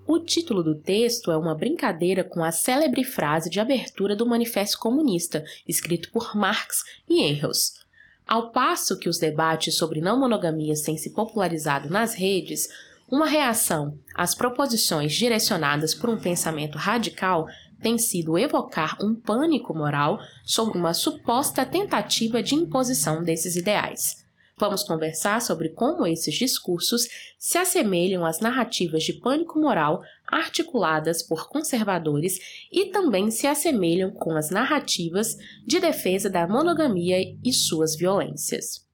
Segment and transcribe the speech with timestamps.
[0.07, 4.79] O título do texto é uma brincadeira com a célebre frase de abertura do Manifesto
[4.79, 7.86] Comunista, escrito por Marx e Engels.
[8.27, 12.69] Ao passo que os debates sobre não monogamia têm se popularizado nas redes,
[13.09, 17.47] uma reação às proposições direcionadas por um pensamento radical
[17.80, 24.26] tem sido evocar um pânico moral sobre uma suposta tentativa de imposição desses ideais.
[24.59, 27.07] Vamos conversar sobre como esses discursos
[27.38, 34.35] se assemelham às narrativas de pânico moral articuladas por conservadores e também se assemelham com
[34.35, 38.87] as narrativas de defesa da monogamia e suas violências.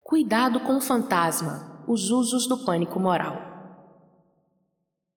[0.00, 3.50] Cuidado com o fantasma, os usos do pânico moral.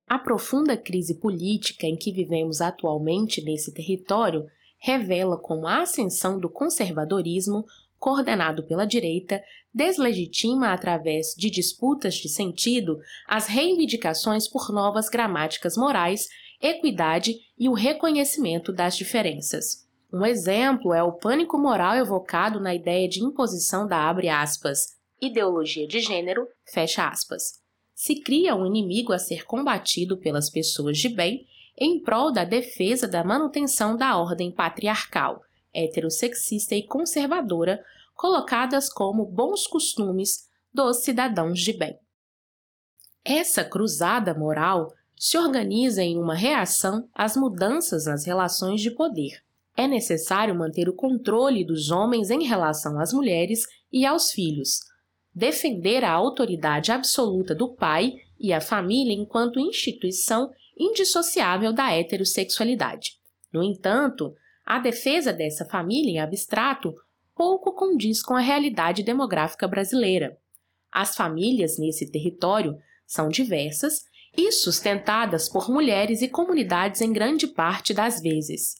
[0.07, 4.47] A profunda crise política em que vivemos atualmente nesse território
[4.79, 7.65] revela como a ascensão do conservadorismo
[7.99, 9.41] coordenado pela direita,
[9.73, 16.27] deslegitima através de disputas de sentido as reivindicações por novas gramáticas morais,
[16.61, 19.85] equidade e o reconhecimento das diferenças.
[20.11, 25.87] Um exemplo é o pânico moral evocado na ideia de imposição da abre aspas, ideologia
[25.87, 27.59] de gênero, fecha aspas.
[27.93, 31.45] Se cria um inimigo a ser combatido pelas pessoas de bem
[31.77, 35.41] em prol da defesa da manutenção da ordem patriarcal,
[35.75, 37.83] heterossexista e conservadora,
[38.15, 41.97] colocadas como bons costumes dos cidadãos de bem.
[43.23, 49.41] Essa cruzada moral se organiza em uma reação às mudanças nas relações de poder.
[49.75, 54.79] É necessário manter o controle dos homens em relação às mulheres e aos filhos,
[55.33, 63.17] defender a autoridade absoluta do pai e a família enquanto instituição indissociável da heterossexualidade.
[63.51, 64.33] No entanto,
[64.65, 66.93] a defesa dessa família em abstrato
[67.35, 70.37] pouco condiz com a realidade demográfica brasileira.
[70.91, 74.05] As famílias nesse território são diversas
[74.35, 78.75] e sustentadas por mulheres e comunidades em grande parte das vezes.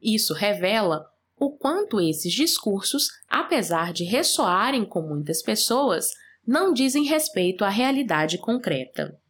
[0.00, 1.04] Isso revela
[1.38, 6.10] o quanto esses discursos, apesar de ressoarem com muitas pessoas,
[6.46, 9.20] não dizem respeito à realidade concreta.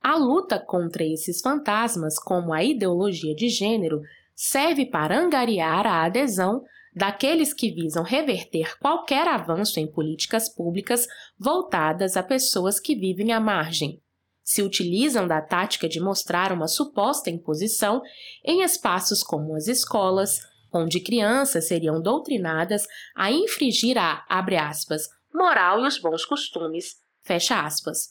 [0.00, 4.00] A luta contra esses fantasmas, como a ideologia de gênero,
[4.40, 6.62] serve para angariar a adesão
[6.94, 13.40] daqueles que visam reverter qualquer avanço em políticas públicas voltadas a pessoas que vivem à
[13.40, 14.00] margem.
[14.44, 18.00] Se utilizam da tática de mostrar uma suposta imposição
[18.44, 20.38] em espaços como as escolas,
[20.72, 26.94] onde crianças seriam doutrinadas a infringir a, abre aspas, moral e os bons costumes,
[27.24, 28.06] fecha aspas.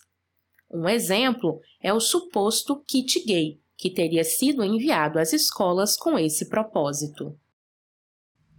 [0.70, 6.50] Um exemplo é o suposto kit gay, que teria sido enviado às escolas com esse
[6.50, 7.38] propósito.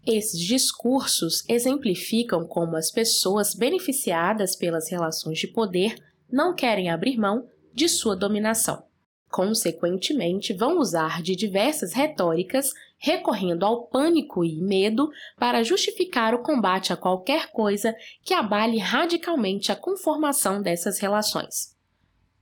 [0.07, 5.97] Esses discursos exemplificam como as pessoas beneficiadas pelas relações de poder
[6.31, 8.89] não querem abrir mão de sua dominação.
[9.31, 16.93] Consequentemente, vão usar de diversas retóricas, recorrendo ao pânico e medo para justificar o combate
[16.93, 21.78] a qualquer coisa que abale radicalmente a conformação dessas relações.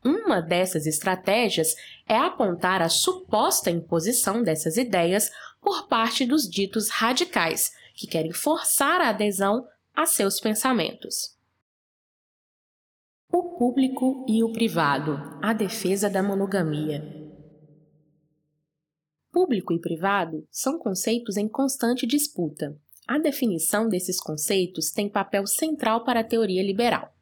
[0.04, 1.74] Uma dessas estratégias
[2.06, 5.30] é apontar a suposta imposição dessas ideias
[5.60, 11.34] por parte dos ditos radicais, que querem forçar a adesão a seus pensamentos.
[13.32, 17.02] O público e o privado a defesa da monogamia.
[19.32, 22.78] Público e privado são conceitos em constante disputa.
[23.06, 27.15] A definição desses conceitos tem papel central para a teoria liberal.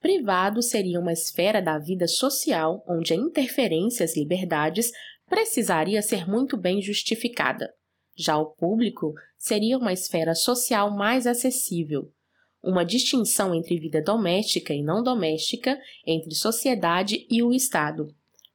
[0.00, 4.90] Privado seria uma esfera da vida social onde a interferência às liberdades
[5.28, 7.72] precisaria ser muito bem justificada.
[8.16, 12.10] Já o público seria uma esfera social mais acessível,
[12.62, 18.08] uma distinção entre vida doméstica e não doméstica, entre sociedade e o Estado.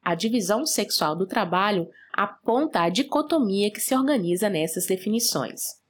[0.03, 5.84] A divisão sexual do trabalho aponta a dicotomia que se organiza nessas definições.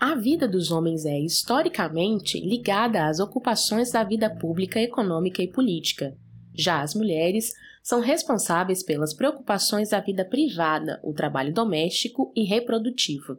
[0.00, 6.16] A vida dos homens é, historicamente, ligada às ocupações da vida pública, econômica e política.
[6.54, 7.52] Já as mulheres
[7.82, 13.38] são responsáveis pelas preocupações da vida privada, o trabalho doméstico e reprodutivo.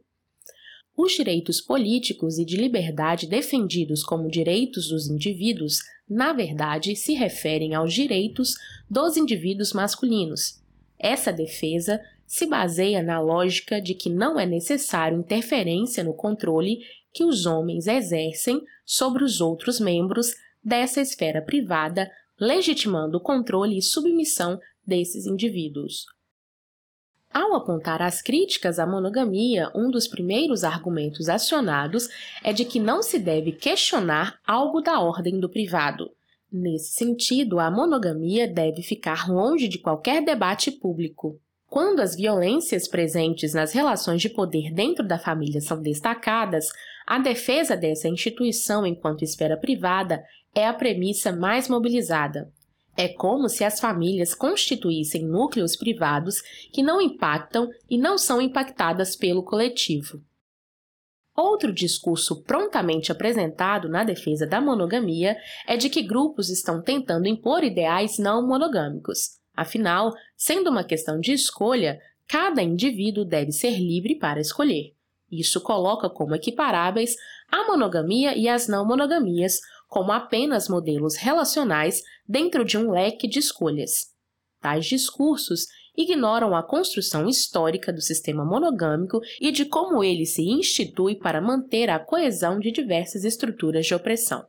[0.95, 7.73] Os direitos políticos e de liberdade defendidos como direitos dos indivíduos, na verdade, se referem
[7.73, 8.53] aos direitos
[8.87, 10.61] dos indivíduos masculinos.
[10.99, 11.99] Essa defesa
[12.31, 16.79] se baseia na lógica de que não é necessário interferência no controle
[17.13, 20.33] que os homens exercem sobre os outros membros
[20.63, 24.57] dessa esfera privada, legitimando o controle e submissão
[24.87, 26.05] desses indivíduos.
[27.33, 32.07] Ao apontar as críticas à monogamia, um dos primeiros argumentos acionados
[32.41, 36.09] é de que não se deve questionar algo da ordem do privado.
[36.49, 41.37] Nesse sentido, a monogamia deve ficar longe de qualquer debate público.
[41.71, 46.67] Quando as violências presentes nas relações de poder dentro da família são destacadas,
[47.07, 50.21] a defesa dessa instituição enquanto esfera privada
[50.53, 52.51] é a premissa mais mobilizada.
[52.97, 56.41] É como se as famílias constituíssem núcleos privados
[56.73, 60.21] que não impactam e não são impactadas pelo coletivo.
[61.33, 67.63] Outro discurso prontamente apresentado na defesa da monogamia é de que grupos estão tentando impor
[67.63, 69.39] ideais não monogâmicos.
[69.55, 74.93] Afinal, sendo uma questão de escolha, cada indivíduo deve ser livre para escolher.
[75.31, 77.15] Isso coloca como equiparáveis
[77.49, 83.39] a monogamia e as não monogamias como apenas modelos relacionais dentro de um leque de
[83.39, 84.13] escolhas.
[84.61, 91.15] Tais discursos ignoram a construção histórica do sistema monogâmico e de como ele se institui
[91.15, 94.45] para manter a coesão de diversas estruturas de opressão.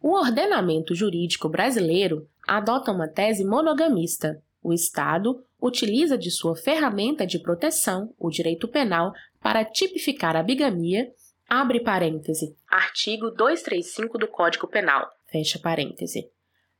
[0.00, 4.42] O ordenamento jurídico brasileiro adota uma tese monogamista.
[4.62, 11.10] O Estado utiliza de sua ferramenta de proteção, o direito penal, para tipificar a bigamia,
[11.48, 16.28] abre parêntese, artigo 235 do Código Penal, fecha parêntese.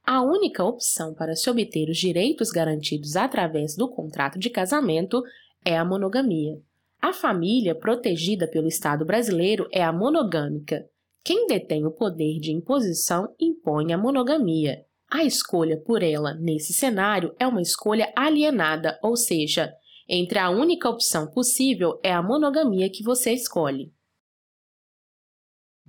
[0.05, 5.23] A única opção para se obter os direitos garantidos através do contrato de casamento
[5.65, 6.61] é a monogamia.
[7.03, 10.89] A família protegida pelo Estado brasileiro é a monogâmica.
[11.25, 14.86] Quem detém o poder de imposição impõe a monogamia.
[15.08, 19.73] A escolha por ela nesse cenário é uma escolha alienada, ou seja,
[20.08, 23.93] entre a única opção possível é a monogamia que você escolhe.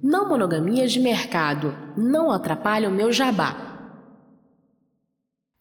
[0.01, 3.75] Não monogamias de mercado não atrapalham meu jabá.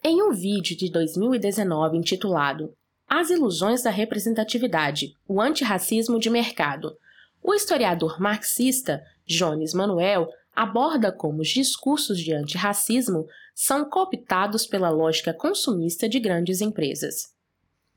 [0.05, 2.75] Em um vídeo de 2019 intitulado
[3.09, 6.97] As Ilusões da Representatividade, o Antirracismo de Mercado,
[7.43, 15.35] o historiador marxista Jones Manuel aborda como os discursos de antirracismo são cooptados pela lógica
[15.35, 17.35] consumista de grandes empresas.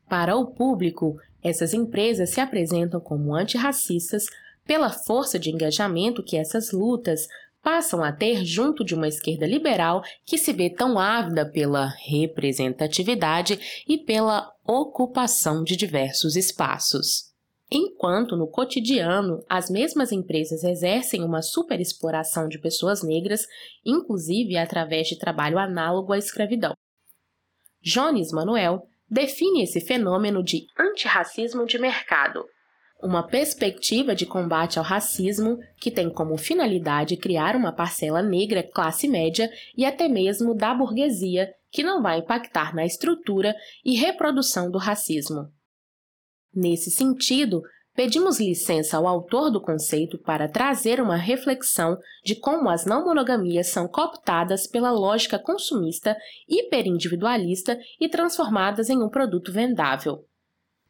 [0.09, 4.25] Para o público, essas empresas se apresentam como antirracistas
[4.65, 7.27] pela força de engajamento que essas lutas
[7.61, 13.83] passam a ter junto de uma esquerda liberal que se vê tão ávida pela representatividade
[13.88, 17.28] e pela ocupação de diversos espaços.
[17.71, 23.45] Enquanto no cotidiano as mesmas empresas exercem uma superexploração de pessoas negras,
[23.86, 26.74] inclusive através de trabalho análogo à escravidão.
[27.81, 32.44] Jones Manuel define esse fenômeno de antirracismo de mercado,
[33.01, 39.08] uma perspectiva de combate ao racismo que tem como finalidade criar uma parcela negra classe
[39.08, 43.55] média e até mesmo da burguesia que não vai impactar na estrutura
[43.86, 45.48] e reprodução do racismo.
[46.53, 47.62] Nesse sentido,
[47.96, 53.68] pedimos licença ao autor do conceito para trazer uma reflexão de como as não monogamias
[53.68, 60.25] são cooptadas pela lógica consumista hiperindividualista e transformadas em um produto vendável.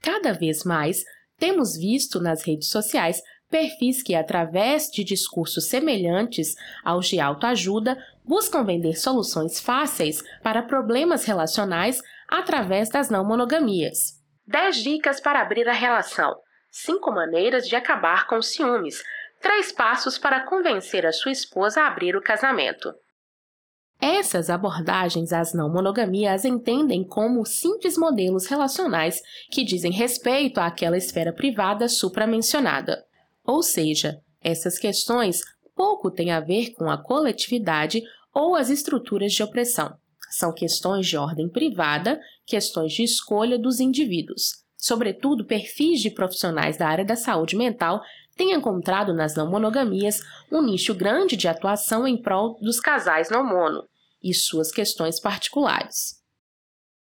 [0.02, 1.04] Cada vez mais,
[1.38, 8.64] temos visto nas redes sociais perfis que, através de discursos semelhantes aos de autoajuda, buscam
[8.64, 14.19] vender soluções fáceis para problemas relacionais através das não monogamias.
[14.50, 16.36] 10 dicas para abrir a relação,
[16.72, 19.04] 5 maneiras de acabar com ciúmes,
[19.40, 22.92] 3 passos para convencer a sua esposa a abrir o casamento.
[24.02, 31.32] Essas abordagens às não monogamias entendem como simples modelos relacionais que dizem respeito àquela esfera
[31.32, 33.06] privada supramencionada.
[33.46, 35.42] Ou seja, essas questões
[35.76, 38.02] pouco têm a ver com a coletividade
[38.34, 39.96] ou as estruturas de opressão.
[40.30, 44.64] São questões de ordem privada, questões de escolha dos indivíduos.
[44.78, 48.02] Sobretudo, perfis de profissionais da área da saúde mental
[48.36, 53.44] têm encontrado nas não monogamias um nicho grande de atuação em prol dos casais não
[53.44, 53.84] mono
[54.24, 56.20] e suas questões particulares.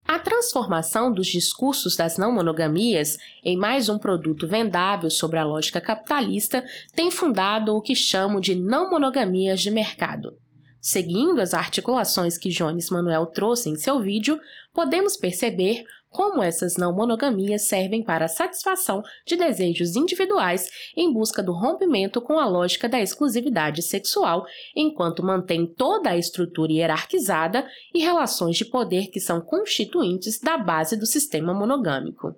[0.08, 6.66] A transformação dos discursos das não-monogamias em mais um produto vendável sobre a lógica capitalista
[6.96, 10.36] tem fundado o que chamo de não-monogamias de mercado.
[10.82, 14.40] Seguindo as articulações que Jones Manuel trouxe em seu vídeo,
[14.74, 21.44] podemos perceber como essas não monogamias servem para a satisfação de desejos individuais em busca
[21.44, 24.46] do rompimento com a lógica da exclusividade sexual,
[24.76, 30.98] enquanto mantém toda a estrutura hierarquizada e relações de poder que são constituintes da base
[30.98, 32.36] do sistema monogâmico.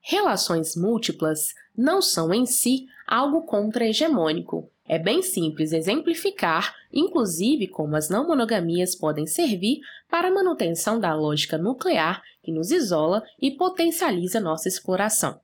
[0.00, 8.08] Relações múltiplas não são em si algo contra-hegemônico, é bem simples exemplificar, inclusive, como as
[8.08, 14.40] não monogamias podem servir para a manutenção da lógica nuclear que nos isola e potencializa
[14.40, 15.40] nossa exploração.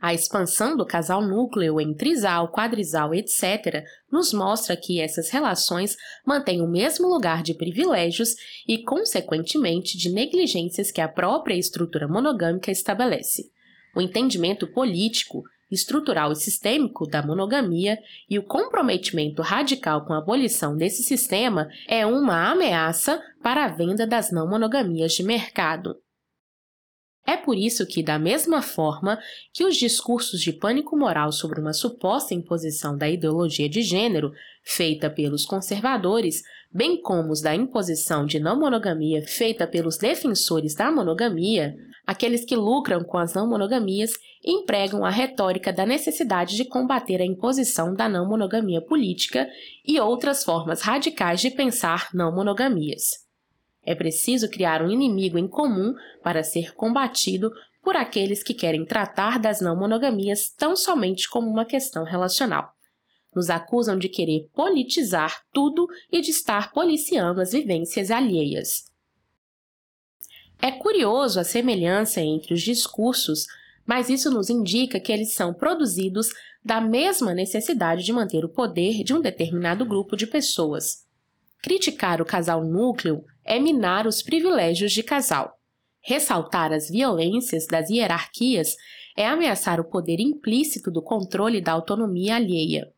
[0.00, 6.60] A expansão do casal núcleo em trisal, quadrisal, etc., nos mostra que essas relações mantêm
[6.60, 8.34] o mesmo lugar de privilégios
[8.68, 13.50] e, consequentemente, de negligências que a própria estrutura monogâmica estabelece.
[13.96, 20.76] O entendimento político estrutural e sistêmico da monogamia e o comprometimento radical com a abolição
[20.76, 25.96] desse sistema é uma ameaça para a venda das não monogamias de mercado.
[27.26, 29.18] É por isso que, da mesma forma
[29.52, 34.32] que os discursos de pânico moral sobre uma suposta imposição da ideologia de gênero
[34.62, 36.42] feita pelos conservadores,
[36.76, 41.74] bem como os da imposição de não monogamia feita pelos defensores da monogamia,
[42.06, 44.12] aqueles que lucram com as não monogamias
[44.44, 49.48] empregam a retórica da necessidade de combater a imposição da não monogamia política
[49.86, 53.24] e outras formas radicais de pensar não monogamias.
[53.82, 57.50] É preciso criar um inimigo em comum para ser combatido
[57.82, 62.75] por aqueles que querem tratar das não monogamias tão somente como uma questão relacional.
[63.36, 68.90] Nos acusam de querer politizar tudo e de estar policiando as vivências alheias.
[70.58, 73.46] É curioso a semelhança entre os discursos,
[73.84, 76.30] mas isso nos indica que eles são produzidos
[76.64, 81.06] da mesma necessidade de manter o poder de um determinado grupo de pessoas.
[81.62, 85.60] Criticar o casal núcleo é minar os privilégios de casal.
[86.00, 88.76] Ressaltar as violências das hierarquias
[89.14, 92.95] é ameaçar o poder implícito do controle da autonomia alheia.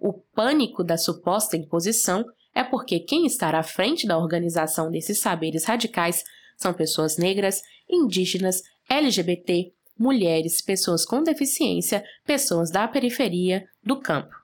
[0.00, 2.24] O pânico da suposta imposição
[2.54, 6.24] é porque quem está à frente da organização desses saberes radicais
[6.56, 14.34] são pessoas negras, indígenas, LGBT, mulheres, pessoas com deficiência, pessoas da periferia, do campo.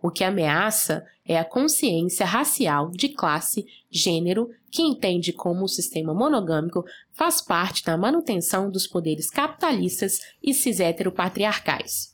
[0.00, 6.12] O que ameaça é a consciência racial de classe, gênero, que entende como o sistema
[6.12, 12.11] monogâmico faz parte da manutenção dos poderes capitalistas e cis-heteropatriarcais.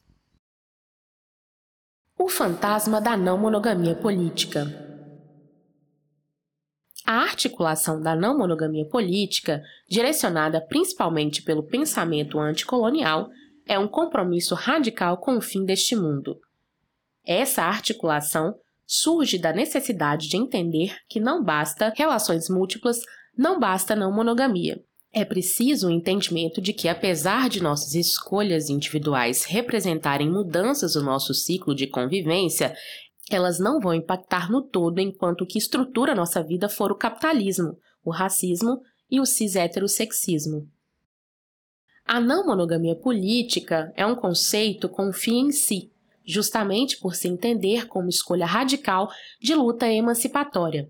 [2.21, 4.67] O fantasma da não monogamia política.
[7.07, 13.31] A articulação da não monogamia política, direcionada principalmente pelo pensamento anticolonial,
[13.65, 16.41] é um compromisso radical com o fim deste mundo.
[17.25, 22.99] Essa articulação surge da necessidade de entender que não basta relações múltiplas,
[23.37, 24.83] não basta não monogamia.
[25.19, 31.35] É preciso o entendimento de que, apesar de nossas escolhas individuais representarem mudanças no nosso
[31.35, 32.73] ciclo de convivência,
[33.29, 38.13] elas não vão impactar no todo enquanto que estrutura nossa vida for o capitalismo, o
[38.13, 40.71] racismo e o cis-heterossexismo.
[42.07, 45.91] A não monogamia política é um conceito com fim em si,
[46.25, 49.11] justamente por se entender como escolha radical
[49.41, 50.89] de luta emancipatória.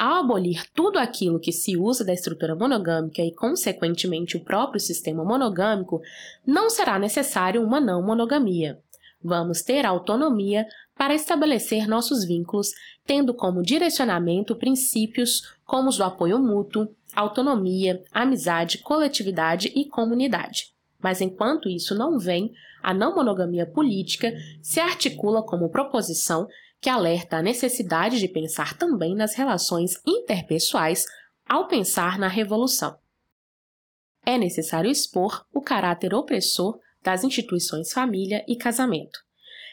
[0.00, 5.22] Ao abolir tudo aquilo que se usa da estrutura monogâmica e, consequentemente, o próprio sistema
[5.22, 6.00] monogâmico,
[6.46, 8.78] não será necessário uma não monogamia.
[9.22, 10.66] Vamos ter autonomia
[10.96, 12.70] para estabelecer nossos vínculos,
[13.04, 20.72] tendo como direcionamento princípios como os do apoio mútuo, autonomia, amizade, coletividade e comunidade.
[20.98, 26.48] Mas enquanto isso não vem, a não monogamia política se articula como proposição
[26.80, 31.04] que alerta a necessidade de pensar também nas relações interpessoais
[31.46, 32.98] ao pensar na revolução.
[34.24, 39.18] É necessário expor o caráter opressor das instituições família e casamento.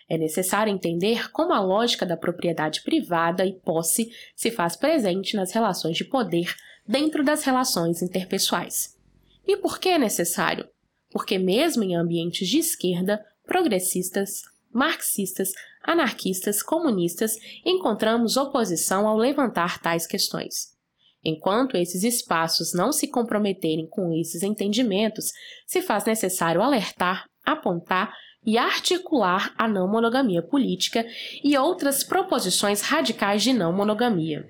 [0.09, 5.51] É necessário entender como a lógica da propriedade privada e posse se faz presente nas
[5.51, 6.55] relações de poder
[6.87, 8.97] dentro das relações interpessoais.
[9.45, 10.67] E por que é necessário?
[11.11, 14.43] Porque, mesmo em ambientes de esquerda, progressistas,
[14.73, 15.49] marxistas,
[15.83, 17.33] anarquistas, comunistas,
[17.65, 20.75] encontramos oposição ao levantar tais questões.
[21.23, 25.31] Enquanto esses espaços não se comprometerem com esses entendimentos,
[25.65, 28.13] se faz necessário alertar, apontar
[28.45, 31.05] e articular a não monogamia política
[31.43, 34.47] e outras proposições radicais de não monogamia.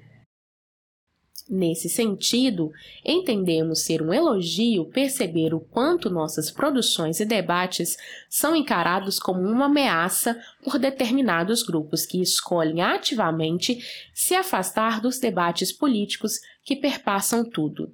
[1.50, 2.74] Nesse sentido,
[3.06, 7.98] entendemos ser um elogio perceber o quanto nossas produções e debates
[8.30, 13.80] são encarados como uma ameaça por determinados grupos que escolhem ativamente
[14.14, 16.34] se afastar dos debates políticos
[16.66, 17.94] que perpassam tudo.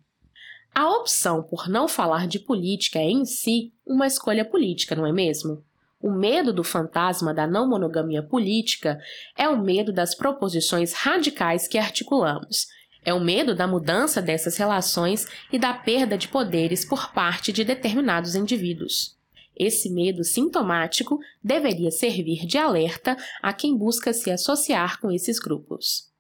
[0.74, 5.12] A opção por não falar de política é em si uma escolha política, não é
[5.12, 5.64] mesmo?
[6.02, 9.00] O medo do fantasma da não monogamia política
[9.38, 12.68] é o medo das proposições radicais que articulamos
[13.06, 17.64] é o medo da mudança dessas relações e da perda de poderes por parte de
[17.64, 19.18] determinados indivíduos.
[19.56, 26.12] Esse medo sintomático deveria servir de alerta a quem busca se associar com esses grupos.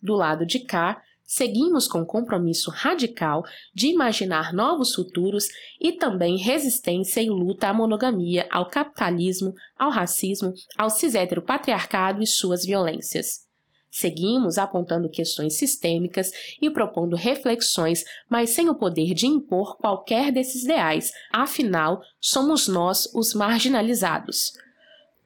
[0.00, 3.42] Do lado de cá, seguimos com compromisso radical
[3.74, 5.48] de imaginar novos futuros
[5.80, 12.64] e também resistência e luta à monogamia, ao capitalismo, ao racismo, ao cis-heteropatriarcado e suas
[12.64, 13.51] violências.
[13.94, 16.32] Seguimos apontando questões sistêmicas
[16.62, 23.06] e propondo reflexões, mas sem o poder de impor qualquer desses ideais, afinal, somos nós
[23.14, 24.54] os marginalizados.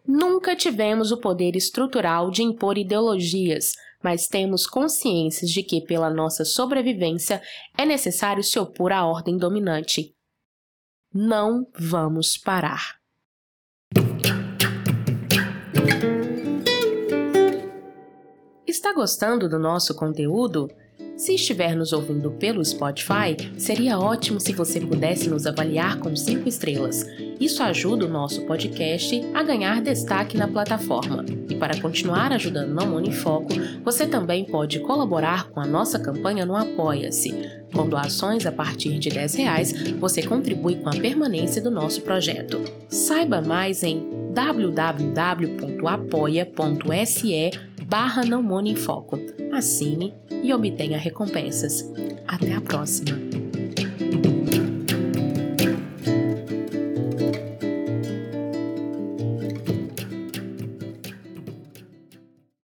[0.05, 6.45] Nunca tivemos o poder estrutural de impor ideologias, mas temos consciências de que, pela nossa
[6.45, 7.41] sobrevivência,
[7.79, 10.13] é necessário se opor à ordem dominante.
[11.15, 12.97] Não vamos parar.
[18.67, 20.69] Está gostando do nosso conteúdo?
[21.17, 26.49] Se estiver nos ouvindo pelo Spotify, seria ótimo se você pudesse nos avaliar com 5
[26.49, 27.07] estrelas.
[27.39, 31.25] Isso ajuda o nosso podcast a ganhar destaque na plataforma.
[31.49, 33.51] E para continuar ajudando na Monifoco,
[33.85, 37.33] você também pode colaborar com a nossa campanha no Apoia-se.
[37.73, 42.61] Com doações a partir de R$ reais, você contribui com a permanência do nosso projeto.
[42.89, 44.05] Saiba mais em
[44.35, 44.87] www.apoia.se
[47.89, 49.19] barra Não Money em Foco.
[49.53, 50.13] Assine
[50.43, 51.85] e obtenha recompensas.
[52.27, 53.46] Até a próxima!